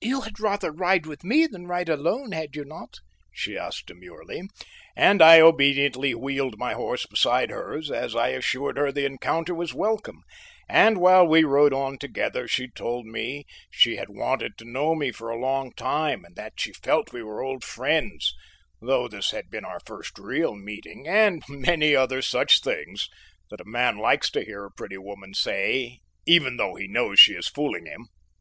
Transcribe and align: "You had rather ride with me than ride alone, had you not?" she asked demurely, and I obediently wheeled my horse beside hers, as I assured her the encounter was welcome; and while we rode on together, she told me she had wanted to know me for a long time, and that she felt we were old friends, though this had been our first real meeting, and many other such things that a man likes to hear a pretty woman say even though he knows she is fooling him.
"You 0.00 0.22
had 0.22 0.40
rather 0.40 0.72
ride 0.72 1.06
with 1.06 1.22
me 1.22 1.46
than 1.46 1.68
ride 1.68 1.88
alone, 1.88 2.32
had 2.32 2.56
you 2.56 2.64
not?" 2.64 2.96
she 3.30 3.56
asked 3.56 3.86
demurely, 3.86 4.42
and 4.96 5.22
I 5.22 5.38
obediently 5.40 6.16
wheeled 6.16 6.58
my 6.58 6.72
horse 6.72 7.06
beside 7.06 7.50
hers, 7.50 7.88
as 7.88 8.16
I 8.16 8.30
assured 8.30 8.76
her 8.76 8.90
the 8.90 9.06
encounter 9.06 9.54
was 9.54 9.72
welcome; 9.72 10.24
and 10.68 10.98
while 10.98 11.24
we 11.28 11.44
rode 11.44 11.72
on 11.72 11.96
together, 11.96 12.48
she 12.48 12.66
told 12.68 13.06
me 13.06 13.44
she 13.70 13.94
had 13.94 14.08
wanted 14.10 14.58
to 14.58 14.64
know 14.64 14.96
me 14.96 15.12
for 15.12 15.30
a 15.30 15.38
long 15.38 15.70
time, 15.76 16.24
and 16.24 16.34
that 16.34 16.54
she 16.58 16.72
felt 16.72 17.12
we 17.12 17.22
were 17.22 17.40
old 17.40 17.62
friends, 17.62 18.34
though 18.80 19.06
this 19.06 19.30
had 19.30 19.48
been 19.48 19.64
our 19.64 19.78
first 19.86 20.18
real 20.18 20.56
meeting, 20.56 21.06
and 21.06 21.44
many 21.48 21.94
other 21.94 22.20
such 22.20 22.62
things 22.62 23.08
that 23.48 23.60
a 23.60 23.64
man 23.64 23.96
likes 23.96 24.28
to 24.32 24.44
hear 24.44 24.64
a 24.64 24.72
pretty 24.72 24.98
woman 24.98 25.34
say 25.34 26.00
even 26.26 26.56
though 26.56 26.74
he 26.74 26.88
knows 26.88 27.20
she 27.20 27.34
is 27.34 27.46
fooling 27.46 27.86
him. 27.86 28.08